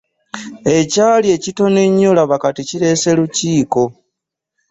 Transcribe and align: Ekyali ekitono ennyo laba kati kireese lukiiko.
Ekyali 0.77 1.27
ekitono 1.35 1.79
ennyo 1.87 2.09
laba 2.17 2.35
kati 2.43 2.61
kireese 2.69 3.09
lukiiko. 3.17 3.83